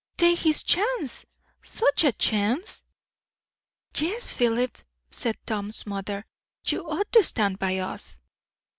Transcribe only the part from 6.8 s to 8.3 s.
ought to stand by us."